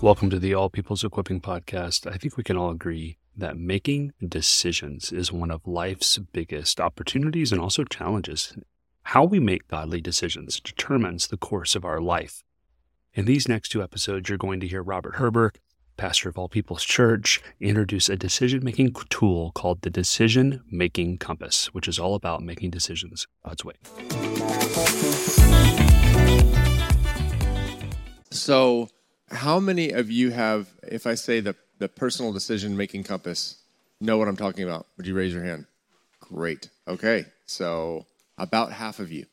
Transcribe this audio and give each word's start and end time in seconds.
Welcome 0.00 0.30
to 0.30 0.38
the 0.38 0.54
All 0.54 0.70
People's 0.70 1.02
Equipping 1.02 1.40
Podcast. 1.40 2.06
I 2.06 2.16
think 2.16 2.36
we 2.36 2.44
can 2.44 2.56
all 2.56 2.70
agree 2.70 3.18
that 3.36 3.56
making 3.56 4.12
decisions 4.24 5.10
is 5.10 5.32
one 5.32 5.50
of 5.50 5.66
life's 5.66 6.18
biggest 6.18 6.80
opportunities 6.80 7.50
and 7.50 7.60
also 7.60 7.82
challenges. 7.82 8.56
How 9.02 9.24
we 9.24 9.40
make 9.40 9.66
godly 9.66 10.00
decisions 10.00 10.60
determines 10.60 11.26
the 11.26 11.36
course 11.36 11.74
of 11.74 11.84
our 11.84 12.00
life. 12.00 12.44
In 13.14 13.24
these 13.24 13.48
next 13.48 13.70
two 13.70 13.82
episodes, 13.82 14.28
you're 14.28 14.38
going 14.38 14.60
to 14.60 14.68
hear 14.68 14.84
Robert 14.84 15.14
Herber, 15.14 15.50
pastor 15.96 16.28
of 16.28 16.38
All 16.38 16.48
People's 16.48 16.84
Church, 16.84 17.42
introduce 17.60 18.08
a 18.08 18.16
decision 18.16 18.64
making 18.64 18.94
tool 19.08 19.52
called 19.52 19.82
the 19.82 19.90
Decision 19.90 20.62
Making 20.70 21.18
Compass, 21.18 21.66
which 21.74 21.88
is 21.88 21.98
all 21.98 22.14
about 22.14 22.42
making 22.42 22.70
decisions 22.70 23.26
God's 23.44 23.64
way. 23.64 23.74
So, 28.30 28.88
how 29.30 29.58
many 29.58 29.90
of 29.90 30.10
you 30.10 30.30
have, 30.30 30.68
if 30.86 31.06
I 31.06 31.14
say 31.14 31.40
the, 31.40 31.56
the 31.78 31.88
personal 31.88 32.32
decision 32.32 32.76
making 32.76 33.04
compass, 33.04 33.56
know 34.00 34.18
what 34.18 34.28
I'm 34.28 34.36
talking 34.36 34.64
about? 34.64 34.86
Would 34.96 35.06
you 35.06 35.14
raise 35.14 35.32
your 35.32 35.44
hand? 35.44 35.66
Great. 36.20 36.70
Okay. 36.88 37.26
So 37.46 38.06
about 38.38 38.72
half 38.72 38.98
of 38.98 39.12
you. 39.12 39.26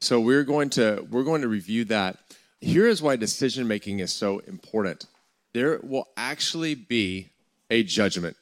So 0.00 0.20
we're 0.20 0.44
going 0.44 0.70
to 0.70 1.06
we're 1.10 1.24
going 1.24 1.42
to 1.42 1.48
review 1.48 1.84
that. 1.86 2.18
Here 2.60 2.86
is 2.86 3.00
why 3.00 3.16
decision 3.16 3.68
making 3.68 4.00
is 4.00 4.12
so 4.12 4.40
important. 4.40 5.06
There 5.52 5.80
will 5.82 6.08
actually 6.16 6.74
be 6.74 7.30
a 7.70 7.82
judgment 7.82 8.36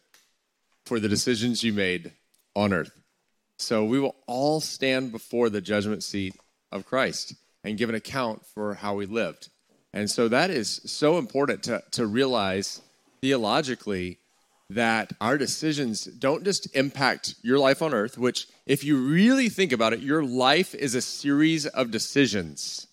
for 0.85 1.01
the 1.01 1.09
decisions 1.09 1.62
you 1.62 1.73
made 1.73 2.12
on 2.55 2.73
earth. 2.73 2.98
So 3.59 3.84
we 3.84 3.98
will 3.98 4.17
all 4.27 4.61
stand 4.61 5.12
before 5.12 5.51
the 5.51 5.61
judgment 5.61 6.03
seat 6.03 6.34
of 6.70 6.86
Christ 6.86 7.34
and 7.64 7.77
give 7.77 7.89
an 7.89 7.95
account 7.95 8.47
for 8.47 8.75
how 8.75 8.95
we 8.95 9.06
lived. 9.06 9.48
And 9.92 10.11
so 10.11 10.29
that 10.29 10.51
is 10.51 10.81
so 10.84 11.19
important 11.19 11.62
to, 11.64 11.83
to 11.92 12.06
realize 12.06 12.83
theologically 13.20 14.19
that 14.70 15.12
our 15.20 15.39
decisions 15.39 16.05
don't 16.05 16.45
just 16.45 16.75
impact 16.77 17.34
your 17.42 17.59
life 17.59 17.81
on 17.81 17.95
earth, 17.95 18.19
which, 18.19 18.47
if 18.67 18.84
you 18.84 18.98
really 18.98 19.48
think 19.48 19.73
about 19.73 19.95
it, 19.95 20.01
your 20.01 20.23
life 20.23 20.75
is 20.75 20.95
a 20.95 21.01
series 21.01 21.67
of 21.67 21.91
decisions, 21.91 22.86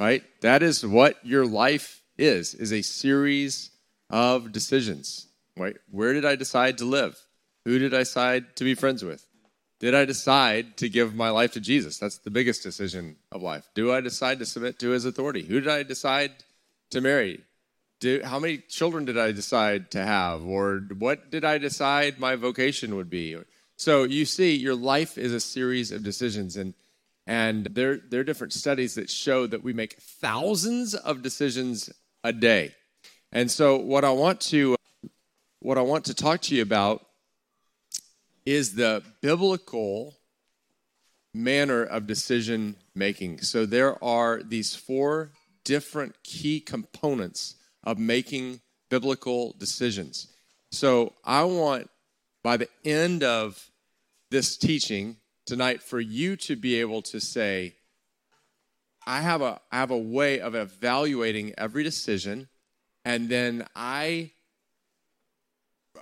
right? 0.00 0.24
That 0.40 0.64
is 0.64 0.84
what 0.84 1.24
your 1.24 1.46
life 1.46 2.02
is, 2.16 2.54
is 2.54 2.72
a 2.72 2.82
series 2.82 3.70
of 4.10 4.52
decisions, 4.52 5.26
right? 5.56 5.76
Where 5.90 6.12
did 6.12 6.24
I 6.24 6.36
decide 6.36 6.78
to 6.78 6.84
live? 6.84 7.18
Who 7.64 7.78
did 7.78 7.94
I 7.94 7.98
decide 7.98 8.56
to 8.56 8.64
be 8.64 8.74
friends 8.74 9.02
with? 9.04 9.26
Did 9.80 9.94
I 9.94 10.04
decide 10.04 10.76
to 10.78 10.88
give 10.88 11.14
my 11.14 11.30
life 11.30 11.52
to 11.52 11.60
Jesus? 11.60 11.98
That's 11.98 12.18
the 12.18 12.30
biggest 12.30 12.62
decision 12.62 13.16
of 13.32 13.42
life. 13.42 13.68
Do 13.74 13.92
I 13.92 14.00
decide 14.00 14.38
to 14.38 14.46
submit 14.46 14.78
to 14.78 14.90
his 14.90 15.04
authority? 15.04 15.42
Who 15.42 15.60
did 15.60 15.68
I 15.68 15.82
decide 15.82 16.32
to 16.90 17.00
marry? 17.00 17.40
Do, 18.00 18.20
how 18.24 18.38
many 18.38 18.58
children 18.58 19.04
did 19.04 19.18
I 19.18 19.32
decide 19.32 19.90
to 19.92 20.04
have? 20.04 20.44
Or 20.44 20.82
what 20.98 21.30
did 21.30 21.44
I 21.44 21.58
decide 21.58 22.18
my 22.18 22.36
vocation 22.36 22.96
would 22.96 23.10
be? 23.10 23.36
So 23.76 24.04
you 24.04 24.24
see, 24.24 24.54
your 24.54 24.74
life 24.74 25.18
is 25.18 25.32
a 25.32 25.40
series 25.40 25.90
of 25.90 26.02
decisions. 26.02 26.56
And, 26.56 26.74
and 27.26 27.66
there, 27.66 27.96
there 27.96 28.20
are 28.20 28.24
different 28.24 28.52
studies 28.52 28.94
that 28.94 29.10
show 29.10 29.46
that 29.46 29.64
we 29.64 29.72
make 29.72 29.94
thousands 29.94 30.94
of 30.94 31.22
decisions 31.22 31.90
a 32.24 32.32
day. 32.32 32.74
And 33.30 33.50
so 33.50 33.76
what 33.76 34.04
I 34.04 34.10
want 34.10 34.40
to, 34.42 34.74
what 35.60 35.78
I 35.78 35.82
want 35.82 36.06
to 36.06 36.14
talk 36.14 36.40
to 36.42 36.54
you 36.56 36.62
about 36.62 37.06
is 38.44 38.74
the 38.74 39.02
biblical 39.20 40.14
manner 41.32 41.84
of 41.84 42.06
decision 42.06 42.76
making. 42.94 43.40
So 43.42 43.66
there 43.66 44.02
are 44.02 44.42
these 44.42 44.74
four 44.74 45.32
different 45.64 46.22
key 46.22 46.60
components 46.60 47.56
of 47.82 47.98
making 47.98 48.60
biblical 48.88 49.54
decisions. 49.58 50.28
So 50.70 51.12
I 51.24 51.44
want 51.44 51.90
by 52.42 52.56
the 52.56 52.68
end 52.84 53.22
of 53.22 53.70
this 54.30 54.56
teaching 54.56 55.16
tonight 55.46 55.82
for 55.82 56.00
you 56.00 56.36
to 56.36 56.56
be 56.56 56.80
able 56.80 57.02
to 57.02 57.20
say 57.20 57.74
I 59.06 59.20
have 59.20 59.42
a 59.42 59.60
I 59.70 59.78
have 59.78 59.90
a 59.90 59.98
way 59.98 60.40
of 60.40 60.54
evaluating 60.54 61.54
every 61.58 61.82
decision 61.82 62.48
and 63.04 63.28
then 63.28 63.66
I 63.74 64.32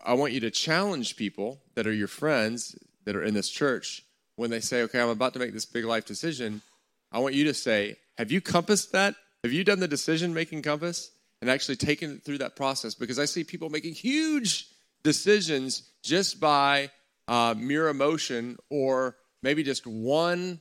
I 0.04 0.14
want 0.14 0.32
you 0.32 0.40
to 0.40 0.50
challenge 0.50 1.16
people 1.16 1.60
that 1.74 1.86
are 1.86 1.92
your 1.92 2.08
friends 2.08 2.76
that 3.04 3.16
are 3.16 3.22
in 3.22 3.34
this 3.34 3.48
church 3.48 4.02
when 4.36 4.50
they 4.50 4.60
say, 4.60 4.82
okay, 4.82 5.00
I'm 5.00 5.08
about 5.08 5.34
to 5.34 5.38
make 5.38 5.52
this 5.52 5.66
big 5.66 5.84
life 5.84 6.06
decision. 6.06 6.62
I 7.10 7.18
want 7.18 7.34
you 7.34 7.44
to 7.44 7.54
say, 7.54 7.96
have 8.18 8.32
you 8.32 8.40
compassed 8.40 8.92
that? 8.92 9.14
Have 9.44 9.52
you 9.52 9.64
done 9.64 9.80
the 9.80 9.88
decision 9.88 10.32
making 10.32 10.62
compass 10.62 11.10
and 11.40 11.50
actually 11.50 11.76
taken 11.76 12.16
it 12.16 12.24
through 12.24 12.38
that 12.38 12.56
process? 12.56 12.94
Because 12.94 13.18
I 13.18 13.26
see 13.26 13.44
people 13.44 13.68
making 13.68 13.94
huge 13.94 14.68
decisions 15.02 15.90
just 16.02 16.40
by 16.40 16.90
uh, 17.28 17.54
mere 17.56 17.88
emotion 17.88 18.56
or 18.70 19.16
maybe 19.42 19.62
just 19.62 19.86
one 19.86 20.60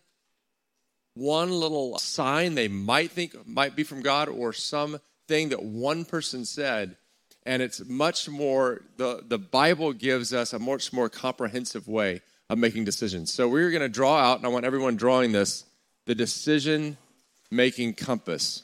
one 1.13 1.51
little 1.51 1.97
sign 1.97 2.55
they 2.55 2.67
might 2.67 3.11
think 3.11 3.35
might 3.47 3.75
be 3.75 3.83
from 3.83 4.01
God 4.01 4.29
or 4.29 4.53
something 4.53 5.01
that 5.27 5.63
one 5.63 6.05
person 6.05 6.45
said. 6.45 6.97
And 7.45 7.61
it's 7.61 7.83
much 7.87 8.29
more 8.29 8.81
the, 8.97 9.23
the 9.25 9.37
bible 9.37 9.93
gives 9.93 10.33
us 10.33 10.53
a 10.53 10.59
much 10.59 10.93
more 10.93 11.09
comprehensive 11.09 11.87
way 11.87 12.21
of 12.49 12.57
making 12.57 12.85
decisions. 12.85 13.33
So 13.33 13.47
we're 13.47 13.71
going 13.71 13.81
to 13.81 13.89
draw 13.89 14.17
out 14.17 14.37
and 14.37 14.45
i 14.45 14.49
want 14.49 14.65
everyone 14.65 14.95
drawing 14.95 15.31
this 15.31 15.65
the 16.05 16.15
decision 16.15 16.97
making 17.49 17.95
compass. 17.95 18.63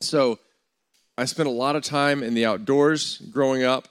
So 0.00 0.38
i 1.16 1.24
spent 1.24 1.48
a 1.48 1.52
lot 1.52 1.76
of 1.76 1.84
time 1.84 2.22
in 2.22 2.34
the 2.34 2.46
outdoors 2.46 3.18
growing 3.30 3.62
up. 3.62 3.88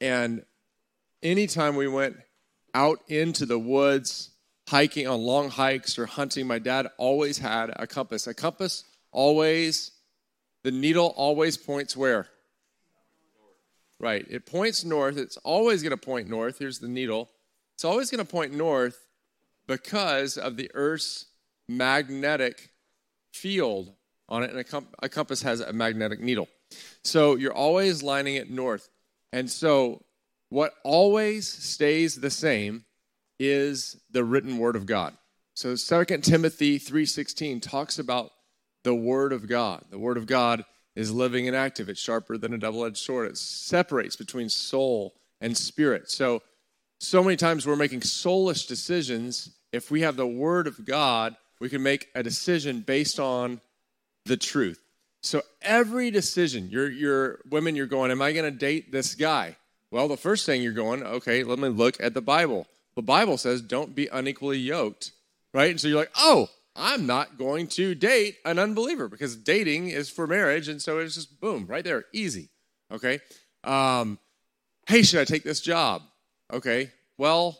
And 0.00 0.44
anytime 1.22 1.76
we 1.76 1.88
went 1.88 2.16
out 2.74 3.00
into 3.08 3.46
the 3.46 3.58
woods 3.58 4.30
hiking 4.70 5.06
on 5.06 5.20
long 5.20 5.50
hikes 5.50 5.98
or 5.98 6.06
hunting 6.06 6.46
my 6.46 6.58
dad 6.58 6.86
always 6.96 7.38
had 7.38 7.70
a 7.76 7.86
compass 7.86 8.26
a 8.26 8.34
compass 8.34 8.84
always 9.12 9.92
the 10.62 10.70
needle 10.70 11.12
always 11.16 11.56
points 11.56 11.96
where? 11.96 12.26
Right. 13.98 14.26
It 14.28 14.46
points 14.46 14.84
north. 14.84 15.16
It's 15.16 15.36
always 15.38 15.82
going 15.82 15.90
to 15.90 15.96
point 15.96 16.28
north. 16.28 16.58
Here's 16.58 16.78
the 16.78 16.88
needle. 16.88 17.30
It's 17.74 17.84
always 17.84 18.10
going 18.10 18.24
to 18.24 18.30
point 18.30 18.52
north 18.54 19.06
because 19.66 20.36
of 20.36 20.56
the 20.56 20.70
Earth's 20.74 21.26
magnetic 21.68 22.70
field 23.32 23.92
on 24.28 24.42
it. 24.42 24.50
And 24.50 24.58
a, 24.58 24.64
comp- 24.64 24.94
a 25.02 25.08
compass 25.08 25.42
has 25.42 25.60
a 25.60 25.72
magnetic 25.72 26.20
needle. 26.20 26.48
So 27.04 27.36
you're 27.36 27.54
always 27.54 28.02
lining 28.02 28.36
it 28.36 28.50
north. 28.50 28.88
And 29.32 29.50
so 29.50 30.02
what 30.48 30.74
always 30.84 31.48
stays 31.48 32.16
the 32.16 32.30
same 32.30 32.84
is 33.40 33.96
the 34.10 34.22
written 34.22 34.58
word 34.58 34.76
of 34.76 34.86
God. 34.86 35.16
So 35.54 35.74
2 35.74 36.22
Timothy 36.22 36.78
3:16 36.78 37.60
talks 37.60 37.98
about 37.98 38.30
the 38.82 38.94
Word 38.94 39.32
of 39.32 39.48
God. 39.48 39.84
The 39.90 39.98
Word 39.98 40.16
of 40.16 40.26
God 40.26 40.64
is 40.94 41.10
living 41.10 41.46
and 41.46 41.56
active. 41.56 41.88
It's 41.88 42.00
sharper 42.00 42.38
than 42.38 42.54
a 42.54 42.58
double 42.58 42.84
edged 42.84 42.98
sword. 42.98 43.30
It 43.30 43.36
separates 43.36 44.16
between 44.16 44.48
soul 44.48 45.14
and 45.40 45.56
spirit. 45.56 46.10
So, 46.10 46.42
so 46.98 47.22
many 47.22 47.36
times 47.36 47.66
we're 47.66 47.76
making 47.76 48.00
soulish 48.00 48.68
decisions. 48.68 49.50
If 49.72 49.90
we 49.90 50.02
have 50.02 50.16
the 50.16 50.26
Word 50.26 50.66
of 50.66 50.84
God, 50.84 51.36
we 51.60 51.68
can 51.68 51.82
make 51.82 52.08
a 52.14 52.22
decision 52.22 52.80
based 52.80 53.18
on 53.18 53.60
the 54.26 54.36
truth. 54.36 54.82
So 55.22 55.42
every 55.62 56.10
decision, 56.10 56.68
you're, 56.70 56.90
you're 56.90 57.40
women, 57.50 57.76
you're 57.76 57.86
going, 57.86 58.10
Am 58.10 58.22
I 58.22 58.32
going 58.32 58.50
to 58.50 58.58
date 58.58 58.92
this 58.92 59.14
guy? 59.14 59.56
Well, 59.90 60.08
the 60.08 60.16
first 60.16 60.46
thing 60.46 60.62
you're 60.62 60.72
going, 60.72 61.02
okay, 61.02 61.42
let 61.42 61.58
me 61.58 61.68
look 61.68 62.00
at 62.00 62.14
the 62.14 62.22
Bible. 62.22 62.66
The 63.00 63.06
Bible 63.06 63.38
says, 63.38 63.62
don't 63.62 63.94
be 63.94 64.08
unequally 64.08 64.58
yoked, 64.58 65.12
right? 65.54 65.70
And 65.70 65.80
so 65.80 65.88
you're 65.88 65.96
like, 65.96 66.12
oh, 66.18 66.50
I'm 66.76 67.06
not 67.06 67.38
going 67.38 67.66
to 67.68 67.94
date 67.94 68.36
an 68.44 68.58
unbeliever 68.58 69.08
because 69.08 69.36
dating 69.36 69.88
is 69.88 70.10
for 70.10 70.26
marriage. 70.26 70.68
And 70.68 70.82
so 70.82 70.98
it's 70.98 71.14
just 71.14 71.40
boom, 71.40 71.64
right 71.66 71.82
there, 71.82 72.04
easy. 72.12 72.50
Okay. 72.92 73.20
Um, 73.64 74.18
hey, 74.86 75.00
should 75.00 75.18
I 75.18 75.24
take 75.24 75.44
this 75.44 75.62
job? 75.62 76.02
Okay. 76.52 76.90
Well, 77.16 77.58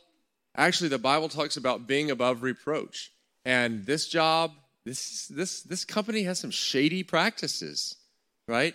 actually, 0.55 0.91
the 0.91 0.99
Bible 0.99 1.31
talks 1.31 1.57
about 1.57 1.87
being 1.87 2.11
above 2.11 2.43
reproach. 2.43 3.11
And 3.47 3.87
this 3.87 4.09
job, 4.09 4.53
this, 4.85 5.27
this, 5.29 5.63
this 5.63 5.87
company 5.87 6.25
has 6.25 6.39
some 6.39 6.51
shady 6.51 7.03
practices, 7.03 7.97
right? 8.47 8.75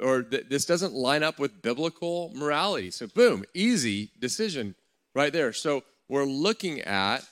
Or 0.00 0.22
th- 0.22 0.46
this 0.48 0.64
doesn't 0.64 0.92
line 0.94 1.24
up 1.24 1.40
with 1.40 1.60
biblical 1.60 2.30
morality. 2.36 2.92
So, 2.92 3.08
boom, 3.08 3.42
easy 3.52 4.12
decision 4.20 4.76
right 5.12 5.32
there. 5.32 5.52
So, 5.52 5.82
we're 6.08 6.24
looking 6.24 6.80
at 6.80 7.26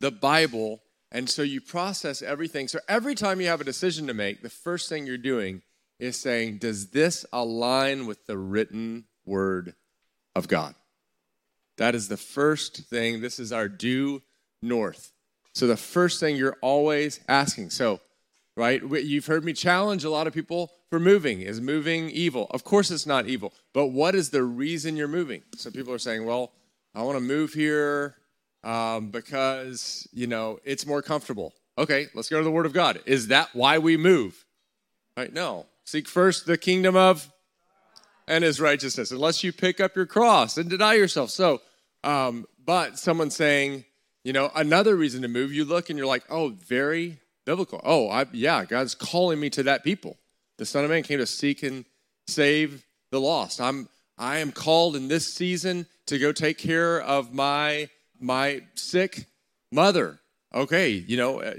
the 0.00 0.10
Bible 0.10 0.80
and 1.14 1.30
so 1.30 1.42
you 1.42 1.60
process 1.60 2.22
everything. 2.22 2.66
So 2.66 2.80
every 2.88 3.14
time 3.14 3.40
you 3.40 3.46
have 3.46 3.60
a 3.60 3.64
decision 3.64 4.08
to 4.08 4.14
make, 4.14 4.42
the 4.42 4.50
first 4.50 4.88
thing 4.88 5.06
you're 5.06 5.16
doing 5.16 5.62
is 6.00 6.20
saying, 6.20 6.58
Does 6.58 6.88
this 6.88 7.24
align 7.32 8.06
with 8.06 8.26
the 8.26 8.36
written 8.36 9.04
word 9.24 9.74
of 10.34 10.48
God? 10.48 10.74
That 11.76 11.94
is 11.94 12.08
the 12.08 12.16
first 12.16 12.88
thing. 12.88 13.20
This 13.20 13.38
is 13.38 13.52
our 13.52 13.68
due 13.68 14.22
north. 14.60 15.12
So 15.52 15.68
the 15.68 15.76
first 15.76 16.18
thing 16.18 16.34
you're 16.34 16.58
always 16.60 17.20
asking. 17.28 17.70
So, 17.70 18.00
right, 18.56 18.82
you've 18.82 19.26
heard 19.26 19.44
me 19.44 19.52
challenge 19.52 20.02
a 20.02 20.10
lot 20.10 20.26
of 20.26 20.34
people 20.34 20.72
for 20.90 20.98
moving. 20.98 21.42
Is 21.42 21.60
moving 21.60 22.10
evil? 22.10 22.48
Of 22.50 22.64
course 22.64 22.90
it's 22.90 23.06
not 23.06 23.28
evil. 23.28 23.52
But 23.72 23.86
what 23.86 24.16
is 24.16 24.30
the 24.30 24.42
reason 24.42 24.96
you're 24.96 25.06
moving? 25.06 25.42
So 25.56 25.70
people 25.70 25.92
are 25.92 25.98
saying, 25.98 26.24
well, 26.24 26.50
I 26.94 27.02
want 27.02 27.16
to 27.16 27.24
move 27.24 27.52
here 27.52 28.16
um, 28.62 29.10
because, 29.10 30.08
you 30.12 30.26
know, 30.26 30.60
it's 30.64 30.86
more 30.86 31.02
comfortable. 31.02 31.52
Okay, 31.76 32.06
let's 32.14 32.28
go 32.28 32.38
to 32.38 32.44
the 32.44 32.50
Word 32.50 32.66
of 32.66 32.72
God. 32.72 33.00
Is 33.04 33.28
that 33.28 33.48
why 33.52 33.78
we 33.78 33.96
move? 33.96 34.44
Right? 35.16 35.32
No. 35.32 35.66
Seek 35.84 36.08
first 36.08 36.46
the 36.46 36.56
kingdom 36.56 36.96
of 36.96 37.30
and 38.26 38.42
his 38.42 38.60
righteousness, 38.60 39.10
unless 39.10 39.44
you 39.44 39.52
pick 39.52 39.80
up 39.80 39.96
your 39.96 40.06
cross 40.06 40.56
and 40.56 40.70
deny 40.70 40.94
yourself. 40.94 41.30
So, 41.30 41.60
um, 42.04 42.46
but 42.64 42.98
someone 42.98 43.30
saying, 43.30 43.84
you 44.22 44.32
know, 44.32 44.50
another 44.54 44.96
reason 44.96 45.22
to 45.22 45.28
move, 45.28 45.52
you 45.52 45.64
look 45.64 45.90
and 45.90 45.98
you're 45.98 46.06
like, 46.06 46.24
oh, 46.30 46.50
very 46.50 47.18
biblical. 47.44 47.80
Oh, 47.84 48.08
I, 48.08 48.24
yeah, 48.32 48.64
God's 48.64 48.94
calling 48.94 49.38
me 49.38 49.50
to 49.50 49.64
that 49.64 49.84
people. 49.84 50.16
The 50.56 50.64
Son 50.64 50.84
of 50.84 50.90
Man 50.90 51.02
came 51.02 51.18
to 51.18 51.26
seek 51.26 51.62
and 51.62 51.84
save 52.26 52.86
the 53.10 53.20
lost. 53.20 53.60
I'm 53.60 53.88
I 54.16 54.38
am 54.38 54.52
called 54.52 54.94
in 54.96 55.08
this 55.08 55.34
season 55.34 55.86
to 56.06 56.18
go 56.18 56.32
take 56.32 56.58
care 56.58 57.00
of 57.00 57.32
my 57.32 57.88
my 58.20 58.62
sick 58.74 59.26
mother. 59.70 60.20
Okay, 60.54 60.90
you 60.90 61.16
know, 61.16 61.40
uh, 61.40 61.54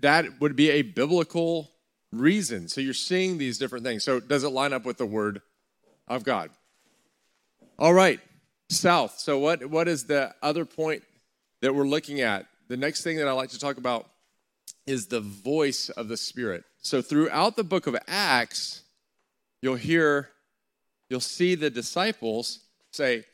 that 0.00 0.40
would 0.40 0.56
be 0.56 0.70
a 0.70 0.82
biblical 0.82 1.70
reason. 2.12 2.68
So 2.68 2.80
you're 2.80 2.94
seeing 2.94 3.38
these 3.38 3.58
different 3.58 3.84
things. 3.84 4.04
So 4.04 4.20
does 4.20 4.44
it 4.44 4.48
line 4.48 4.72
up 4.72 4.84
with 4.84 4.98
the 4.98 5.06
word 5.06 5.40
of 6.06 6.24
God? 6.24 6.50
All 7.78 7.94
right. 7.94 8.20
South. 8.68 9.18
So 9.18 9.38
what 9.38 9.66
what 9.66 9.88
is 9.88 10.04
the 10.04 10.34
other 10.42 10.64
point 10.64 11.02
that 11.60 11.74
we're 11.74 11.86
looking 11.86 12.20
at? 12.20 12.46
The 12.68 12.76
next 12.76 13.02
thing 13.02 13.16
that 13.18 13.28
I 13.28 13.32
like 13.32 13.50
to 13.50 13.58
talk 13.58 13.76
about 13.76 14.08
is 14.86 15.06
the 15.06 15.20
voice 15.20 15.88
of 15.90 16.08
the 16.08 16.16
Spirit. 16.16 16.64
So 16.78 17.00
throughout 17.02 17.56
the 17.56 17.64
book 17.64 17.86
of 17.86 17.96
Acts, 18.08 18.82
you'll 19.62 19.76
hear 19.76 20.30
you'll 21.08 21.20
see 21.20 21.54
the 21.54 21.70
disciples 21.70 22.60
say, 22.90 23.24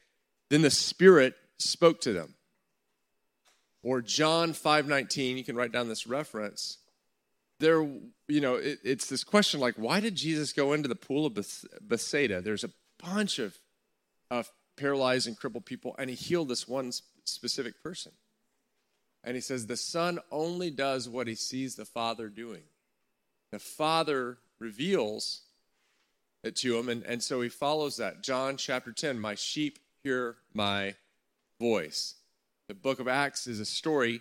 then 0.52 0.60
the 0.60 0.70
Spirit 0.70 1.34
spoke 1.56 2.02
to 2.02 2.12
them. 2.12 2.34
Or 3.82 4.02
John 4.02 4.52
5:19, 4.52 5.38
you 5.38 5.44
can 5.44 5.56
write 5.56 5.72
down 5.72 5.88
this 5.88 6.06
reference. 6.06 6.76
There, 7.58 7.82
you 8.28 8.40
know, 8.42 8.56
it, 8.56 8.80
it's 8.84 9.06
this 9.06 9.24
question 9.24 9.60
like, 9.60 9.76
why 9.76 10.00
did 10.00 10.14
Jesus 10.14 10.52
go 10.52 10.74
into 10.74 10.88
the 10.88 10.94
pool 10.94 11.24
of 11.24 11.38
Bethsaida? 11.80 12.42
There's 12.42 12.64
a 12.64 12.70
bunch 13.02 13.38
of, 13.38 13.56
of 14.30 14.52
paralyzed 14.76 15.26
and 15.26 15.38
crippled 15.38 15.64
people, 15.64 15.94
and 15.98 16.10
he 16.10 16.16
healed 16.16 16.48
this 16.48 16.68
one 16.68 16.92
specific 17.24 17.82
person. 17.82 18.12
And 19.24 19.36
he 19.36 19.40
says, 19.40 19.66
the 19.66 19.76
Son 19.76 20.18
only 20.30 20.70
does 20.70 21.08
what 21.08 21.28
he 21.28 21.34
sees 21.34 21.76
the 21.76 21.86
Father 21.86 22.28
doing. 22.28 22.64
The 23.52 23.58
Father 23.58 24.36
reveals 24.58 25.42
it 26.42 26.56
to 26.56 26.76
him, 26.76 26.90
and, 26.90 27.04
and 27.04 27.22
so 27.22 27.40
he 27.40 27.48
follows 27.48 27.96
that. 27.96 28.22
John 28.22 28.58
chapter 28.58 28.92
10, 28.92 29.18
my 29.18 29.34
sheep 29.34 29.78
hear 30.02 30.36
my 30.52 30.94
voice. 31.60 32.14
The 32.68 32.74
book 32.74 32.98
of 32.98 33.06
Acts 33.06 33.46
is 33.46 33.60
a 33.60 33.64
story 33.64 34.20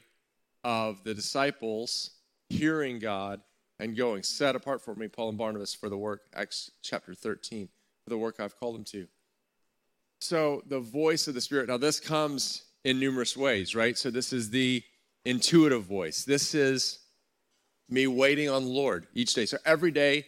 of 0.63 1.03
the 1.03 1.13
disciples 1.13 2.11
hearing 2.49 2.99
God 2.99 3.41
and 3.79 3.97
going, 3.97 4.21
set 4.21 4.55
apart 4.55 4.81
for 4.81 4.93
me, 4.93 5.07
Paul 5.07 5.29
and 5.29 5.37
Barnabas, 5.37 5.73
for 5.73 5.89
the 5.89 5.97
work, 5.97 6.21
Acts 6.35 6.69
chapter 6.83 7.15
13, 7.15 7.67
for 8.03 8.09
the 8.11 8.17
work 8.17 8.39
I've 8.39 8.59
called 8.59 8.75
them 8.75 8.83
to. 8.85 9.07
So 10.19 10.61
the 10.67 10.79
voice 10.79 11.27
of 11.27 11.33
the 11.33 11.41
Spirit. 11.41 11.67
Now, 11.67 11.77
this 11.77 11.99
comes 11.99 12.63
in 12.83 12.99
numerous 12.99 13.35
ways, 13.35 13.73
right? 13.73 13.97
So 13.97 14.11
this 14.11 14.33
is 14.33 14.51
the 14.51 14.83
intuitive 15.25 15.85
voice. 15.85 16.23
This 16.23 16.53
is 16.53 16.99
me 17.89 18.05
waiting 18.05 18.49
on 18.49 18.65
the 18.65 18.71
Lord 18.71 19.07
each 19.15 19.33
day. 19.33 19.47
So 19.47 19.57
every 19.65 19.91
day 19.91 20.25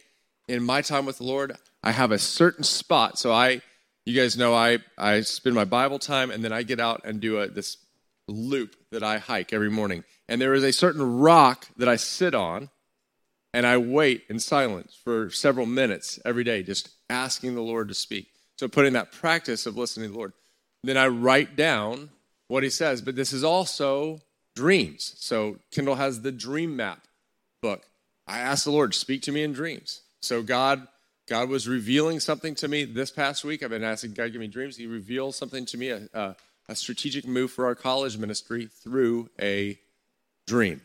in 0.48 0.64
my 0.64 0.82
time 0.82 1.06
with 1.06 1.18
the 1.18 1.24
Lord, 1.24 1.56
I 1.82 1.92
have 1.92 2.10
a 2.10 2.18
certain 2.18 2.64
spot. 2.64 3.20
So 3.20 3.32
I, 3.32 3.60
you 4.06 4.20
guys 4.20 4.36
know, 4.36 4.54
I 4.54 4.78
I 4.98 5.20
spend 5.22 5.54
my 5.54 5.64
Bible 5.64 5.98
time 5.98 6.30
and 6.30 6.44
then 6.44 6.52
I 6.52 6.62
get 6.62 6.80
out 6.80 7.02
and 7.04 7.20
do 7.20 7.38
a, 7.38 7.48
this 7.48 7.78
loop 8.28 8.76
that 8.90 9.02
I 9.02 9.18
hike 9.18 9.52
every 9.52 9.70
morning. 9.70 10.04
And 10.28 10.40
there 10.40 10.54
is 10.54 10.64
a 10.64 10.72
certain 10.72 11.18
rock 11.18 11.66
that 11.76 11.88
I 11.88 11.96
sit 11.96 12.34
on 12.34 12.70
and 13.52 13.66
I 13.66 13.78
wait 13.78 14.24
in 14.28 14.38
silence 14.38 14.98
for 15.04 15.30
several 15.30 15.66
minutes 15.66 16.18
every 16.24 16.44
day, 16.44 16.62
just 16.62 16.90
asking 17.08 17.54
the 17.54 17.62
Lord 17.62 17.88
to 17.88 17.94
speak. 17.94 18.28
So 18.58 18.68
putting 18.68 18.94
that 18.94 19.12
practice 19.12 19.66
of 19.66 19.76
listening 19.76 20.08
to 20.08 20.12
the 20.12 20.18
Lord. 20.18 20.32
Then 20.82 20.96
I 20.96 21.08
write 21.08 21.56
down 21.56 22.10
what 22.48 22.62
he 22.62 22.70
says. 22.70 23.00
But 23.00 23.16
this 23.16 23.32
is 23.32 23.44
also 23.44 24.20
dreams. 24.54 25.14
So 25.18 25.58
Kindle 25.70 25.96
has 25.96 26.22
the 26.22 26.32
dream 26.32 26.76
map 26.76 27.06
book. 27.62 27.82
I 28.26 28.38
ask 28.38 28.64
the 28.64 28.70
Lord, 28.70 28.94
speak 28.94 29.22
to 29.22 29.32
me 29.32 29.42
in 29.42 29.52
dreams. 29.52 30.02
So 30.20 30.42
God 30.42 30.86
God 31.26 31.48
was 31.48 31.66
revealing 31.66 32.20
something 32.20 32.54
to 32.56 32.68
me 32.68 32.84
this 32.84 33.10
past 33.10 33.44
week. 33.44 33.62
I've 33.62 33.70
been 33.70 33.82
asking 33.82 34.12
God 34.12 34.32
give 34.32 34.40
me 34.40 34.46
dreams. 34.46 34.76
He 34.76 34.86
revealed 34.86 35.34
something 35.34 35.64
to 35.66 35.78
me, 35.78 35.88
a, 35.88 36.08
a, 36.12 36.36
a 36.68 36.76
strategic 36.76 37.26
move 37.26 37.50
for 37.50 37.64
our 37.64 37.74
college 37.74 38.18
ministry 38.18 38.66
through 38.66 39.30
a 39.40 39.78
dream. 40.46 40.82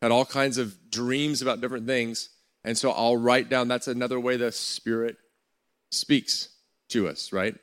Had 0.00 0.10
all 0.10 0.24
kinds 0.24 0.56
of 0.56 0.90
dreams 0.90 1.42
about 1.42 1.60
different 1.60 1.86
things. 1.86 2.30
And 2.64 2.78
so 2.78 2.90
I'll 2.90 3.16
write 3.16 3.50
down 3.50 3.68
that's 3.68 3.88
another 3.88 4.18
way 4.18 4.36
the 4.36 4.52
Spirit 4.52 5.16
speaks 5.90 6.48
to 6.88 7.08
us, 7.08 7.32
right? 7.32 7.54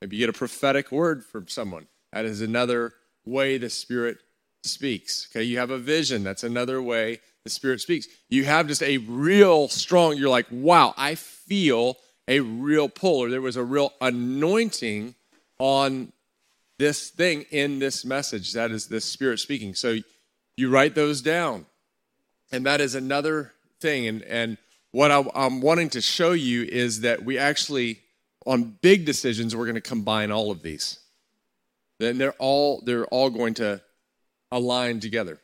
Maybe 0.00 0.16
you 0.16 0.22
get 0.22 0.34
a 0.34 0.38
prophetic 0.38 0.90
word 0.90 1.24
from 1.24 1.48
someone. 1.48 1.88
That 2.12 2.24
is 2.24 2.40
another 2.40 2.94
way 3.24 3.58
the 3.58 3.70
Spirit 3.70 4.18
speaks. 4.62 5.28
Okay, 5.30 5.42
you 5.42 5.58
have 5.58 5.70
a 5.70 5.78
vision. 5.78 6.24
That's 6.24 6.44
another 6.44 6.80
way 6.80 7.20
the 7.46 7.50
Spirit 7.50 7.80
speaks. 7.80 8.06
You 8.28 8.44
have 8.44 8.68
just 8.68 8.82
a 8.82 8.98
real 8.98 9.68
strong, 9.68 10.16
you're 10.16 10.28
like, 10.28 10.46
wow, 10.50 10.92
I 10.96 11.14
feel 11.14 11.96
a 12.28 12.40
real 12.40 12.88
pull, 12.88 13.20
or 13.20 13.30
there 13.30 13.40
was 13.40 13.56
a 13.56 13.64
real 13.64 13.92
anointing 14.00 15.14
on 15.58 16.12
this 16.78 17.08
thing 17.10 17.46
in 17.50 17.78
this 17.78 18.04
message. 18.04 18.52
That 18.52 18.70
is 18.70 18.88
the 18.88 19.00
Spirit 19.00 19.38
speaking. 19.38 19.74
So 19.74 19.98
you 20.56 20.70
write 20.70 20.94
those 20.94 21.22
down. 21.22 21.66
And 22.52 22.66
that 22.66 22.80
is 22.80 22.94
another 22.94 23.52
thing. 23.80 24.06
And, 24.06 24.22
and 24.22 24.58
what 24.92 25.10
I, 25.10 25.24
I'm 25.34 25.60
wanting 25.60 25.90
to 25.90 26.00
show 26.00 26.32
you 26.32 26.64
is 26.64 27.00
that 27.00 27.24
we 27.24 27.38
actually, 27.38 28.00
on 28.44 28.76
big 28.80 29.04
decisions, 29.04 29.54
we're 29.54 29.64
going 29.64 29.74
to 29.74 29.80
combine 29.80 30.30
all 30.30 30.50
of 30.50 30.62
these. 30.62 30.98
Then 31.98 32.18
they're 32.18 32.34
all 32.38 32.82
they're 32.84 33.06
all 33.06 33.30
going 33.30 33.54
to 33.54 33.80
align 34.52 35.00
together. 35.00 35.38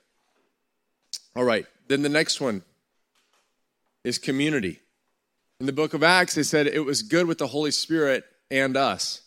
All 1.34 1.44
right. 1.44 1.66
Then 1.92 2.00
the 2.00 2.08
next 2.08 2.40
one 2.40 2.62
is 4.02 4.16
community. 4.16 4.80
In 5.60 5.66
the 5.66 5.74
book 5.74 5.92
of 5.92 6.02
Acts, 6.02 6.34
they 6.34 6.42
said 6.42 6.66
it 6.66 6.86
was 6.86 7.02
good 7.02 7.26
with 7.26 7.36
the 7.36 7.48
Holy 7.48 7.70
Spirit 7.70 8.24
and 8.50 8.78
us. 8.78 9.20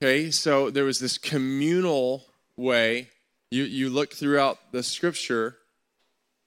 Okay, 0.00 0.30
so 0.30 0.70
there 0.70 0.84
was 0.84 1.00
this 1.00 1.18
communal 1.18 2.24
way. 2.56 3.08
You, 3.50 3.64
you 3.64 3.90
look 3.90 4.12
throughout 4.12 4.70
the 4.70 4.84
scripture 4.84 5.56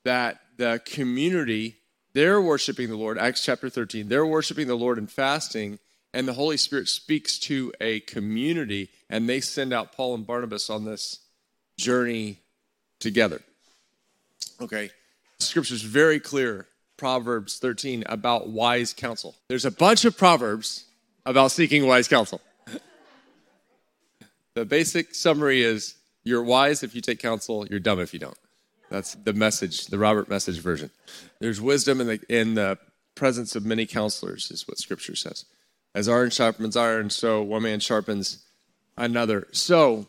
that 0.06 0.40
the 0.56 0.82
community, 0.86 1.80
they're 2.14 2.42
worshiping 2.42 2.88
the 2.88 2.96
Lord. 2.96 3.18
Acts 3.18 3.44
chapter 3.44 3.70
13, 3.70 4.08
they're 4.08 4.26
worshiping 4.26 4.68
the 4.68 4.76
Lord 4.76 4.98
and 4.98 5.12
fasting, 5.12 5.80
and 6.14 6.26
the 6.26 6.34
Holy 6.36 6.56
Spirit 6.56 6.88
speaks 6.88 7.38
to 7.40 7.74
a 7.82 8.00
community, 8.00 8.90
and 9.10 9.28
they 9.28 9.42
send 9.42 9.74
out 9.74 9.92
Paul 9.92 10.16
and 10.16 10.26
Barnabas 10.26 10.70
on 10.70 10.86
this 10.86 11.20
journey 11.78 12.40
together. 13.02 13.42
Okay. 14.64 14.92
Scripture 15.40 15.74
is 15.74 15.82
very 15.82 16.22
clear, 16.22 16.68
Proverbs 16.96 17.60
13, 17.60 18.06
about 18.08 18.48
wise 18.48 18.94
counsel. 18.94 19.36
There's 19.50 19.66
a 19.66 19.72
bunch 19.72 20.06
of 20.06 20.18
Proverbs 20.18 20.86
about 21.26 21.52
seeking 21.52 21.86
wise 21.86 22.08
counsel. 22.08 22.40
the 24.54 24.64
basic 24.64 25.14
summary 25.14 25.64
is 25.64 25.96
you're 26.24 26.44
wise 26.44 26.82
if 26.82 26.96
you 26.96 27.02
take 27.02 27.20
counsel, 27.20 27.68
you're 27.68 27.82
dumb 27.82 28.00
if 28.00 28.14
you 28.14 28.22
don't. 28.22 28.38
That's 28.90 29.16
the 29.16 29.34
message, 29.34 29.88
the 29.88 29.98
Robert 29.98 30.30
message 30.30 30.60
version. 30.60 30.92
There's 31.40 31.60
wisdom 31.60 32.00
in 32.00 32.08
the, 32.08 32.20
in 32.30 32.54
the 32.54 32.78
presence 33.16 33.58
of 33.58 33.66
many 33.66 33.86
counselors, 33.86 34.50
is 34.50 34.66
what 34.66 34.78
Scripture 34.78 35.18
says. 35.18 35.44
As 35.94 36.08
iron 36.08 36.30
sharpens 36.30 36.78
iron, 36.78 37.10
so 37.10 37.42
one 37.42 37.64
man 37.64 37.82
sharpens 37.82 38.46
another. 38.98 39.48
So 39.52 40.08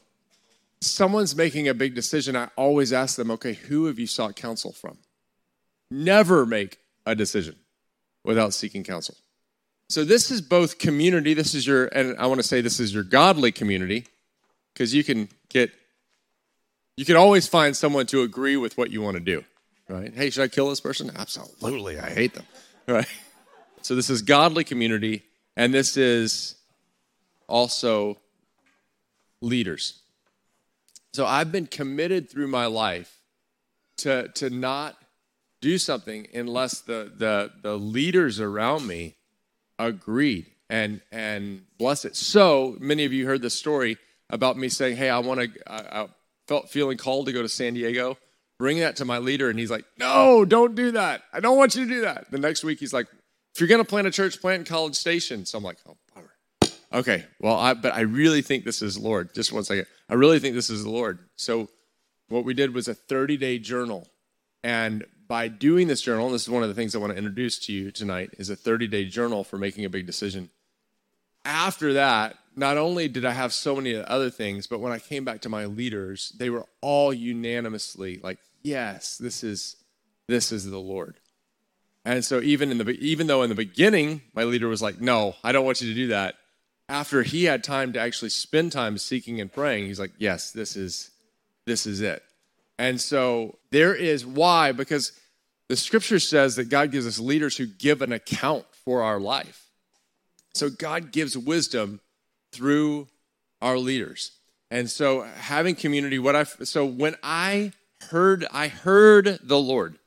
someone's 0.85 1.35
making 1.35 1.69
a 1.69 1.75
big 1.75 1.95
decision, 1.95 2.37
I 2.37 2.49
always 2.57 2.93
ask 2.93 3.17
them, 3.17 3.31
okay, 3.33 3.55
who 3.55 3.87
have 3.87 3.99
you 3.99 4.07
sought 4.07 4.37
counsel 4.37 4.73
from? 4.73 4.99
Never 5.91 6.47
make 6.47 6.79
a 7.07 7.15
decision 7.15 7.57
without 8.25 8.55
seeking 8.55 8.85
counsel. 8.85 9.17
So 9.89 10.05
this 10.05 10.31
is 10.31 10.41
both 10.41 10.79
community, 10.79 11.35
this 11.35 11.55
is 11.55 11.67
your, 11.67 11.87
and 11.87 12.17
I 12.19 12.27
want 12.27 12.41
to 12.41 12.47
say 12.47 12.61
this 12.61 12.81
is 12.81 12.95
your 12.95 13.03
godly 13.03 13.53
community, 13.53 14.07
because 14.73 14.95
you 14.95 15.05
can 15.05 15.29
get, 15.49 15.71
you 16.97 17.05
can 17.05 17.17
always 17.17 17.47
find 17.47 17.77
someone 17.77 18.07
to 18.07 18.23
agree 18.23 18.57
with 18.57 18.79
what 18.79 18.91
you 18.91 19.03
want 19.03 19.17
to 19.17 19.21
do, 19.21 19.45
right? 19.89 20.13
Hey, 20.15 20.31
should 20.31 20.43
I 20.43 20.49
kill 20.49 20.71
this 20.71 20.81
person? 20.81 21.11
Absolutely, 21.15 21.99
I 21.99 22.11
hate 22.11 22.35
them, 22.35 22.47
right? 22.89 23.07
So 23.83 23.95
this 23.95 24.09
is 24.09 24.23
godly 24.23 24.65
community, 24.65 25.23
and 25.57 25.73
this 25.73 25.97
is 25.97 26.57
also 27.47 28.19
leaders. 29.43 30.01
So 31.15 31.25
I've 31.25 31.53
been 31.53 31.69
committed 31.69 32.29
through 32.29 32.49
my 32.49 32.67
life 32.67 33.21
to, 33.99 34.27
to 34.35 34.51
not 34.51 34.97
do 35.61 35.79
something 35.79 36.27
unless 36.35 36.81
the, 36.81 37.13
the, 37.17 37.53
the 37.63 37.79
leaders 37.79 38.41
around 38.41 38.89
me 38.89 39.15
agreed 39.79 40.47
and, 40.69 41.03
and 41.13 41.67
bless 41.79 42.05
it. 42.05 42.17
So 42.17 42.77
many 42.81 43.05
of 43.05 43.13
you 43.13 43.27
heard 43.27 43.43
the 43.43 43.51
story 43.51 43.97
about 44.29 44.59
me 44.59 44.69
saying, 44.69 44.97
Hey, 44.97 45.09
I 45.09 45.21
want 45.21 45.39
to, 45.39 45.73
I, 45.73 46.03
I 46.03 46.09
felt 46.49 46.71
feeling 46.71 46.99
called 46.99 47.27
to 47.27 47.33
go 47.33 47.43
to 47.43 47.49
San 47.49 47.75
Diego. 47.75 48.19
Bring 48.59 48.81
that 48.81 48.97
to 48.97 49.05
my 49.05 49.19
leader. 49.19 49.49
And 49.49 49.57
he's 49.57 49.71
like, 49.71 49.85
No, 49.97 50.45
don't 50.45 50.75
do 50.75 50.91
that. 50.91 51.23
I 51.33 51.39
don't 51.39 51.57
want 51.57 51.77
you 51.77 51.85
to 51.85 51.89
do 51.89 52.01
that. 52.01 52.29
The 52.33 52.39
next 52.39 52.65
week, 52.65 52.81
he's 52.81 52.93
like, 52.93 53.07
If 53.55 53.61
you're 53.61 53.69
going 53.69 53.81
to 53.81 53.89
plant 53.89 54.09
a 54.09 54.11
church, 54.11 54.41
plant 54.41 54.59
in 54.59 54.65
College 54.67 54.97
Station. 54.97 55.47
So 55.47 55.59
I'm 55.59 55.65
like, 55.65 55.79
Oh. 55.87 55.97
Okay, 56.95 57.25
well, 57.41 57.57
I, 57.57 57.75
but 57.75 57.93
I 57.93 58.03
really 58.03 58.41
think 58.41 58.65
this 58.65 58.81
is 58.81 58.97
Lord. 58.97 59.35
Just 59.35 59.53
one 59.53 59.65
second. 59.65 59.87
I 60.09 60.15
really 60.15 60.39
think 60.39 60.55
this 60.55 60.71
is 60.71 60.85
the 60.85 60.91
Lord. 60.91 61.19
So 61.35 61.69
what 62.29 62.45
we 62.45 62.55
did 62.55 62.73
was 62.73 62.87
a 62.87 62.95
30 62.95 63.37
day 63.37 63.59
journal. 63.59 64.09
And 64.63 65.05
by 65.27 65.49
doing 65.49 65.89
this 65.89 66.01
journal, 66.01 66.31
this 66.31 66.43
is 66.43 66.49
one 66.49 66.63
of 66.63 66.69
the 66.69 66.75
things 66.75 66.95
I 66.95 66.99
want 66.99 67.13
to 67.13 67.19
introduce 67.19 67.59
to 67.67 67.73
you 67.73 67.91
tonight, 67.91 68.31
is 68.39 68.49
a 68.49 68.57
30 68.57 68.87
day 68.87 69.07
journal 69.07 69.43
for 69.43 69.59
making 69.59 69.85
a 69.85 69.91
big 69.91 70.07
decision. 70.07 70.51
After 71.45 71.95
that, 71.95 72.39
not 72.57 72.79
only 72.79 73.09
did 73.09 73.25
I 73.25 73.33
have 73.33 73.53
so 73.53 73.75
many 73.75 73.97
other 73.97 74.31
things, 74.31 74.69
but 74.69 74.79
when 74.79 74.93
I 74.93 74.99
came 75.01 75.25
back 75.25 75.41
to 75.43 75.49
my 75.49 75.67
leaders, 75.67 76.33
they 76.39 76.49
were 76.49 76.65
all 76.81 77.13
unanimously 77.13 78.21
like, 78.23 78.39
"Yes, 78.63 79.19
this 79.19 79.43
is 79.43 79.77
this 80.29 80.53
is 80.53 80.65
the 80.65 80.79
Lord." 80.79 81.19
And 82.05 82.25
so 82.25 82.41
even 82.41 82.71
in 82.71 82.79
the 82.79 82.89
even 82.93 83.27
though 83.27 83.43
in 83.43 83.49
the 83.49 83.55
beginning 83.57 84.23
my 84.33 84.45
leader 84.45 84.69
was 84.69 84.81
like, 84.81 85.01
"No, 85.01 85.35
I 85.43 85.53
don't 85.53 85.67
want 85.67 85.83
you 85.83 85.89
to 85.89 85.95
do 85.95 86.07
that." 86.09 86.37
After 86.89 87.23
he 87.23 87.45
had 87.45 87.65
time 87.65 87.93
to 87.95 88.01
actually 88.01 88.29
spend 88.29 88.73
time 88.73 88.99
seeking 88.99 89.41
and 89.41 89.53
praying, 89.53 89.87
he's 89.87 90.01
like, 90.01 90.13
"Yes, 90.19 90.51
this 90.51 90.77
is 90.77 91.11
this 91.67 91.87
is 91.87 92.01
it." 92.01 92.23
And 92.79 93.01
so 93.01 93.59
there 93.71 93.95
is 93.95 94.27
why 94.27 94.73
because 94.73 95.13
the 95.69 95.77
scripture 95.77 96.19
says 96.19 96.57
that 96.57 96.69
God 96.69 96.91
gives 96.91 97.07
us 97.07 97.19
leaders 97.19 97.57
who 97.57 97.67
give 97.67 98.03
an 98.03 98.13
account 98.13 98.67
for 98.85 99.03
our 99.03 99.19
life. 99.19 99.71
So 100.53 100.71
God 100.71 101.11
gives 101.11 101.37
wisdom 101.37 102.01
through 102.53 103.09
our 103.61 103.79
leaders. 103.79 104.33
And 104.71 104.91
so 104.91 105.23
having 105.23 105.75
community, 105.75 106.19
what 106.19 106.37
I 106.37 106.45
so 106.45 106.85
when 106.85 107.17
I 107.23 107.73
heard 108.11 108.47
I 108.53 108.69
heard 108.69 109.39
the 109.43 109.59
Lord 109.59 109.99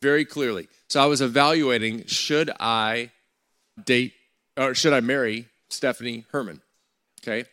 very 0.00 0.24
clearly. 0.24 0.68
So 0.88 1.02
I 1.02 1.06
was 1.06 1.20
evaluating 1.20 2.06
should 2.06 2.50
I 2.60 3.10
date 3.82 4.14
or 4.56 4.74
should 4.74 4.92
I 4.92 5.00
marry 5.00 5.46
Stephanie 5.70 6.26
Herman? 6.30 6.60
Okay. 7.22 7.48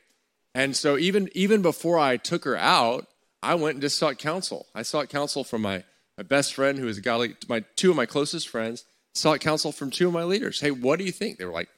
And 0.53 0.75
so 0.75 0.97
even 0.97 1.29
even 1.33 1.61
before 1.61 1.99
I 1.99 2.17
took 2.17 2.43
her 2.43 2.57
out, 2.57 3.07
I 3.43 3.55
went 3.55 3.75
and 3.75 3.81
just 3.81 3.97
sought 3.97 4.17
counsel. 4.17 4.65
I 4.73 4.81
sought 4.81 5.09
counsel 5.09 5.43
from 5.43 5.61
my, 5.61 5.83
my 6.17 6.23
best 6.23 6.53
friend, 6.53 6.77
who 6.77 6.87
is 6.87 6.97
a 6.97 7.01
godly, 7.01 7.35
my 7.47 7.63
two 7.75 7.91
of 7.91 7.95
my 7.95 8.05
closest 8.05 8.49
friends, 8.49 8.83
sought 9.13 9.39
counsel 9.39 9.71
from 9.71 9.91
two 9.91 10.07
of 10.07 10.13
my 10.13 10.23
leaders. 10.23 10.59
Hey, 10.59 10.71
what 10.71 10.99
do 10.99 11.05
you 11.05 11.11
think? 11.11 11.37
They 11.37 11.45
were 11.45 11.51
like, 11.51 11.69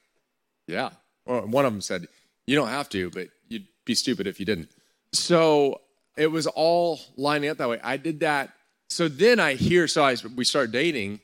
yeah. 0.67 0.91
Well, 1.25 1.41
one 1.41 1.65
of 1.65 1.73
them 1.73 1.81
said, 1.81 2.07
you 2.47 2.55
don't 2.55 2.69
have 2.69 2.89
to, 2.89 3.09
but 3.09 3.27
you'd 3.49 3.67
be 3.85 3.95
stupid 3.95 4.27
if 4.27 4.39
you 4.39 4.45
didn't. 4.45 4.69
So 5.13 5.81
it 6.15 6.27
was 6.27 6.47
all 6.47 6.99
lining 7.17 7.49
up 7.49 7.57
that 7.57 7.69
way. 7.69 7.79
I 7.83 7.97
did 7.97 8.21
that. 8.21 8.53
So 8.89 9.07
then 9.07 9.39
I 9.39 9.53
hear, 9.53 9.87
so 9.87 10.03
I, 10.03 10.15
we 10.35 10.45
start 10.45 10.71
dating. 10.71 11.19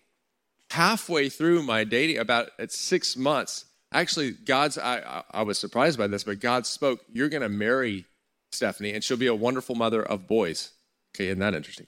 Halfway 0.72 1.30
through 1.30 1.64
my 1.64 1.84
dating, 1.84 2.18
about 2.18 2.50
at 2.60 2.72
six 2.72 3.16
months, 3.16 3.66
actually, 3.96 4.32
God's, 4.32 4.78
I, 4.78 5.24
I 5.32 5.44
was 5.44 5.58
surprised 5.58 5.98
by 5.98 6.08
this, 6.08 6.24
but 6.24 6.40
God 6.40 6.66
spoke, 6.66 7.02
You're 7.12 7.30
going 7.30 7.42
to 7.42 7.50
marry 7.50 8.06
Stephanie, 8.52 8.94
and 8.94 9.04
she'll 9.04 9.18
be 9.18 9.28
a 9.28 9.36
wonderful 9.36 9.76
mother 9.76 10.04
of 10.04 10.28
boys. 10.28 10.72
Okay, 11.16 11.28
isn't 11.28 11.40
that 11.40 11.54
interesting? 11.54 11.88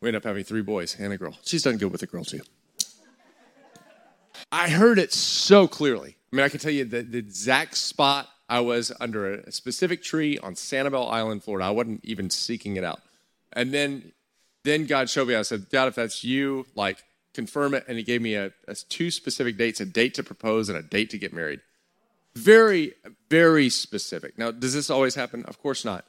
We 0.00 0.08
end 0.08 0.16
up 0.16 0.24
having 0.24 0.44
three 0.44 0.62
boys 0.62 0.96
and 0.98 1.12
a 1.12 1.18
girl. 1.18 1.36
She's 1.42 1.62
done 1.62 1.76
good 1.76 1.92
with 1.92 2.02
a 2.02 2.06
girl, 2.06 2.24
too. 2.24 2.40
I 4.50 4.70
heard 4.70 4.98
it 4.98 5.12
so 5.12 5.68
clearly. 5.68 6.16
I 6.32 6.36
mean, 6.36 6.44
I 6.44 6.48
can 6.48 6.60
tell 6.60 6.72
you 6.72 6.84
the, 6.84 7.02
the 7.02 7.18
exact 7.18 7.76
spot 7.76 8.28
I 8.48 8.60
was 8.60 8.92
under 9.00 9.34
a 9.34 9.52
specific 9.52 10.02
tree 10.02 10.38
on 10.38 10.54
Sanibel 10.54 11.10
Island, 11.10 11.44
Florida. 11.44 11.66
I 11.66 11.70
wasn't 11.70 12.04
even 12.04 12.30
seeking 12.30 12.76
it 12.76 12.84
out. 12.84 13.00
And 13.52 13.72
then, 13.72 14.12
then 14.64 14.86
God 14.86 15.10
showed 15.10 15.28
me. 15.28 15.34
I 15.34 15.42
said, 15.42 15.70
God, 15.70 15.88
if 15.88 15.94
that's 15.94 16.24
you, 16.24 16.66
like, 16.74 17.02
confirm 17.34 17.74
it. 17.74 17.84
And 17.88 17.96
He 17.96 18.04
gave 18.04 18.22
me 18.22 18.34
a, 18.34 18.52
a 18.68 18.74
two 18.74 19.10
specific 19.10 19.56
dates: 19.56 19.80
a 19.80 19.86
date 19.86 20.14
to 20.14 20.22
propose 20.22 20.68
and 20.68 20.78
a 20.78 20.82
date 20.82 21.10
to 21.10 21.18
get 21.18 21.32
married. 21.32 21.60
Very, 22.34 22.94
very 23.28 23.68
specific. 23.68 24.38
Now, 24.38 24.50
does 24.50 24.72
this 24.72 24.90
always 24.90 25.16
happen? 25.16 25.44
Of 25.46 25.58
course 25.60 25.84
not. 25.84 26.04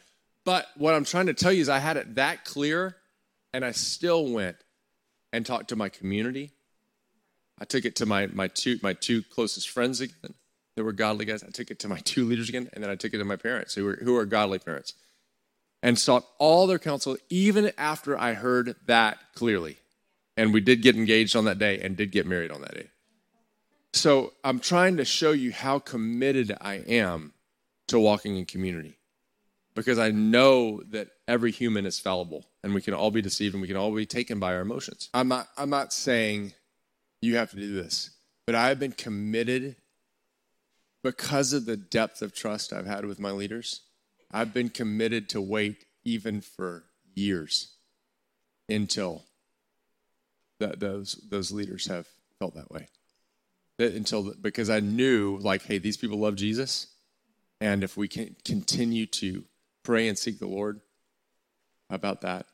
But 0.46 0.68
what 0.76 0.94
I'm 0.94 1.06
trying 1.06 1.28
to 1.28 1.34
tell 1.34 1.52
you 1.52 1.62
is, 1.62 1.70
I 1.70 1.80
had 1.80 1.98
it 1.98 2.16
that 2.16 2.46
clear, 2.46 2.98
and 3.54 3.66
I 3.66 3.72
still 3.72 4.32
went 4.32 4.58
and 5.34 5.46
talked 5.46 5.70
to 5.70 5.76
my 5.76 5.90
community. 5.90 6.52
I 7.60 7.66
took 7.66 7.86
it 7.86 7.96
to 7.98 8.06
my 8.06 8.28
my 8.28 8.48
two 8.48 8.80
my 8.82 8.94
two 8.94 9.22
closest 9.22 9.70
friends 9.70 10.02
again 10.02 10.34
that 10.76 10.84
were 10.84 10.94
godly 10.94 11.26
guys. 11.26 11.44
I 11.44 11.50
took 11.50 11.70
it 11.70 11.80
to 11.80 11.88
my 11.88 12.00
two 12.00 12.26
leaders 12.26 12.50
again, 12.50 12.70
and 12.74 12.84
then 12.84 12.90
I 12.90 12.96
took 12.96 13.14
it 13.14 13.20
to 13.20 13.26
my 13.26 13.36
parents 13.36 13.76
who 13.76 13.86
were 13.86 14.00
who 14.02 14.16
are 14.16 14.26
godly 14.26 14.58
parents, 14.58 14.94
and 15.84 16.00
sought 16.00 16.26
all 16.40 16.66
their 16.66 16.80
counsel 16.80 17.18
even 17.30 17.72
after 17.78 18.18
I 18.18 18.34
heard 18.34 18.76
that 18.88 19.20
clearly. 19.36 19.78
And 20.42 20.56
we 20.56 20.60
did 20.60 20.82
get 20.82 20.96
engaged 20.96 21.36
on 21.36 21.46
that 21.46 21.60
day 21.60 21.80
and 21.82 21.96
did 21.96 22.12
get 22.12 22.26
married 22.26 22.50
on 22.50 22.62
that 22.62 22.74
day. 22.74 22.88
So 23.94 24.34
I'm 24.44 24.60
trying 24.60 24.98
to 24.98 25.06
show 25.06 25.34
you 25.34 25.52
how 25.52 25.78
committed 25.78 26.58
I 26.60 26.78
am 26.88 27.34
to 27.90 28.00
walking 28.00 28.38
in 28.38 28.46
community 28.46 28.98
because 29.76 30.00
I 30.00 30.10
know 30.10 30.82
that 30.90 31.10
every 31.28 31.52
human 31.52 31.86
is 31.86 32.00
fallible 32.00 32.48
and 32.64 32.74
we 32.74 32.82
can 32.82 32.96
all 32.96 33.12
be 33.12 33.22
deceived 33.22 33.54
and 33.54 33.62
we 33.62 33.68
can 33.68 33.78
all 33.78 33.94
be 33.94 34.08
taken 34.08 34.40
by 34.40 34.56
our 34.56 34.62
emotions. 34.62 35.12
I'm 35.14 35.28
not, 35.28 35.48
I'm 35.60 35.70
not 35.70 35.94
saying 35.94 36.54
you 37.22 37.36
have 37.36 37.52
to 37.52 37.58
do 37.58 37.76
this, 37.76 38.10
but 38.48 38.56
I've 38.56 38.80
been 38.80 38.94
committed 38.94 39.76
because 41.04 41.54
of 41.54 41.66
the 41.66 41.78
depth 41.78 42.24
of 42.24 42.34
trust 42.34 42.74
I've 42.74 42.88
had 42.88 43.06
with 43.06 43.20
my 43.20 43.30
leaders. 43.30 43.82
I've 44.32 44.56
been 44.56 44.70
committed 44.70 45.30
to 45.30 45.40
wait 45.40 45.86
even 46.04 46.42
for 46.42 46.86
years 47.14 47.76
until 48.68 49.26
that 50.62 50.80
those, 50.80 51.20
those 51.30 51.52
leaders 51.52 51.88
have 51.88 52.08
felt 52.40 52.56
that 52.56 52.72
way 52.72 52.88
until 53.82 54.34
because 54.40 54.70
I 54.70 54.80
knew 54.80 55.38
like, 55.38 55.64
hey, 55.64 55.78
these 55.78 55.98
people 55.98 56.20
love 56.20 56.36
Jesus, 56.36 56.88
and 57.60 57.84
if 57.84 57.98
we 57.98 58.08
can 58.08 58.36
continue 58.46 59.06
to 59.08 59.44
pray 59.84 60.08
and 60.08 60.18
seek 60.18 60.40
the 60.40 60.48
Lord 60.48 60.82
about 61.90 62.22
that, 62.22 62.46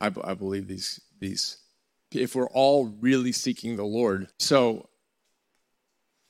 I, 0.00 0.10
I 0.24 0.34
believe 0.34 0.68
these 0.68 1.00
these 1.20 1.58
if 2.12 2.34
we're 2.34 2.48
all 2.48 2.86
really 3.00 3.32
seeking 3.32 3.76
the 3.76 3.84
Lord. 3.84 4.28
So 4.38 4.88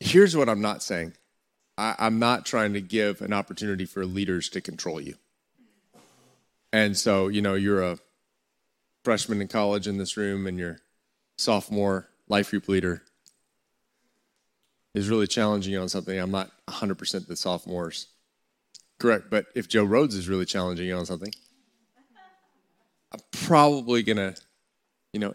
here's 0.00 0.36
what 0.36 0.48
I'm 0.48 0.60
not 0.60 0.82
saying. 0.82 1.14
I, 1.76 1.94
I'm 1.98 2.18
not 2.18 2.44
trying 2.44 2.72
to 2.72 2.80
give 2.80 3.20
an 3.20 3.32
opportunity 3.32 3.84
for 3.84 4.04
leaders 4.04 4.48
to 4.50 4.60
control 4.60 5.00
you. 5.00 5.14
And 6.72 6.96
so, 6.96 7.28
you 7.28 7.40
know, 7.40 7.54
you're 7.54 7.82
a 7.82 7.98
freshman 9.08 9.40
in 9.40 9.48
college 9.48 9.88
in 9.88 9.96
this 9.96 10.18
room 10.18 10.46
and 10.46 10.58
you're 10.58 10.80
sophomore 11.38 12.10
life 12.28 12.50
group 12.50 12.68
leader 12.68 13.02
is 14.94 15.08
really 15.08 15.26
challenging 15.26 15.72
you 15.72 15.80
on 15.80 15.88
something, 15.88 16.18
I'm 16.18 16.30
not 16.30 16.50
100% 16.68 17.26
the 17.26 17.34
sophomores. 17.34 18.08
Correct. 18.98 19.30
But 19.30 19.46
if 19.54 19.66
Joe 19.66 19.84
Rhodes 19.84 20.14
is 20.14 20.28
really 20.28 20.44
challenging 20.44 20.86
you 20.86 20.94
on 20.94 21.06
something, 21.06 21.32
I'm 23.10 23.20
probably 23.30 24.02
going 24.02 24.18
to, 24.18 24.34
you 25.14 25.20
know, 25.20 25.32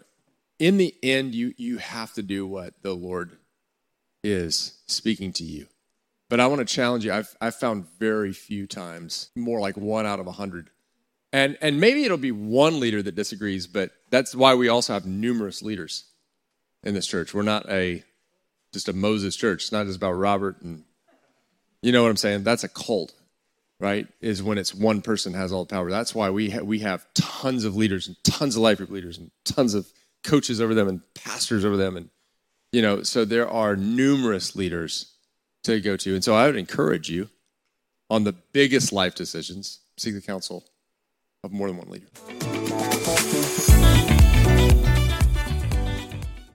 in 0.60 0.76
the 0.76 0.94
end, 1.02 1.34
you, 1.34 1.52
you 1.56 1.78
have 1.78 2.12
to 2.12 2.22
do 2.22 2.46
what 2.46 2.80
the 2.82 2.94
Lord 2.94 3.38
is 4.22 4.78
speaking 4.86 5.32
to 5.32 5.42
you. 5.42 5.66
But 6.30 6.38
I 6.38 6.46
want 6.46 6.60
to 6.60 6.64
challenge 6.64 7.04
you. 7.04 7.12
I've, 7.12 7.36
I've 7.40 7.56
found 7.56 7.88
very 7.98 8.32
few 8.32 8.68
times, 8.68 9.30
more 9.34 9.58
like 9.58 9.76
one 9.76 10.06
out 10.06 10.20
of 10.20 10.28
a 10.28 10.32
hundred. 10.32 10.70
And, 11.34 11.58
and 11.60 11.80
maybe 11.80 12.04
it'll 12.04 12.16
be 12.16 12.30
one 12.30 12.78
leader 12.78 13.02
that 13.02 13.16
disagrees, 13.16 13.66
but 13.66 13.90
that's 14.08 14.36
why 14.36 14.54
we 14.54 14.68
also 14.68 14.92
have 14.92 15.04
numerous 15.04 15.62
leaders 15.62 16.04
in 16.84 16.94
this 16.94 17.08
church. 17.08 17.34
We're 17.34 17.42
not 17.42 17.68
a 17.68 18.04
just 18.72 18.88
a 18.88 18.92
Moses 18.92 19.34
church. 19.34 19.64
It's 19.64 19.72
not 19.72 19.86
just 19.86 19.96
about 19.96 20.12
Robert 20.12 20.62
and 20.62 20.84
you 21.82 21.90
know 21.90 22.04
what 22.04 22.10
I'm 22.10 22.16
saying? 22.16 22.44
That's 22.44 22.62
a 22.62 22.68
cult, 22.68 23.14
right? 23.80 24.06
Is 24.20 24.44
when 24.44 24.58
it's 24.58 24.72
one 24.72 25.02
person 25.02 25.34
has 25.34 25.50
all 25.50 25.64
the 25.64 25.74
power. 25.74 25.90
That's 25.90 26.14
why 26.14 26.30
we 26.30 26.50
ha- 26.50 26.62
we 26.62 26.78
have 26.80 27.04
tons 27.14 27.64
of 27.64 27.74
leaders 27.74 28.06
and 28.06 28.16
tons 28.22 28.54
of 28.54 28.62
life 28.62 28.78
group 28.78 28.90
leaders 28.90 29.18
and 29.18 29.32
tons 29.44 29.74
of 29.74 29.92
coaches 30.22 30.60
over 30.60 30.72
them 30.72 30.86
and 30.86 31.00
pastors 31.14 31.64
over 31.64 31.76
them 31.76 31.96
and 31.96 32.10
you 32.70 32.80
know, 32.80 33.02
so 33.02 33.24
there 33.24 33.50
are 33.50 33.74
numerous 33.74 34.54
leaders 34.54 35.14
to 35.64 35.80
go 35.80 35.96
to. 35.96 36.14
And 36.14 36.22
so 36.22 36.36
I 36.36 36.46
would 36.46 36.56
encourage 36.56 37.10
you 37.10 37.28
on 38.08 38.22
the 38.22 38.34
biggest 38.52 38.92
life 38.92 39.16
decisions, 39.16 39.80
seek 39.96 40.14
the 40.14 40.20
counsel 40.20 40.64
of 41.44 41.52
more 41.52 41.68
than 41.68 41.76
one 41.76 41.88
leader. 41.90 42.06